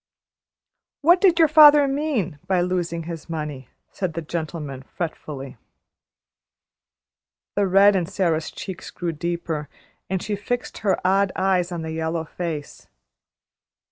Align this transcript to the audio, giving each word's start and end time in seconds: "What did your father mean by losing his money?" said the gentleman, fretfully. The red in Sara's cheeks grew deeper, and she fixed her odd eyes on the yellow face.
"What 1.01 1.21
did 1.21 1.37
your 1.37 1.47
father 1.47 1.87
mean 1.87 2.39
by 2.47 2.61
losing 2.61 3.03
his 3.03 3.29
money?" 3.29 3.69
said 3.91 4.15
the 4.15 4.23
gentleman, 4.23 4.81
fretfully. 4.81 5.57
The 7.55 7.67
red 7.67 7.95
in 7.95 8.07
Sara's 8.07 8.49
cheeks 8.49 8.89
grew 8.89 9.11
deeper, 9.11 9.69
and 10.09 10.19
she 10.23 10.35
fixed 10.35 10.79
her 10.79 10.99
odd 11.05 11.31
eyes 11.35 11.71
on 11.71 11.83
the 11.83 11.91
yellow 11.91 12.25
face. 12.25 12.87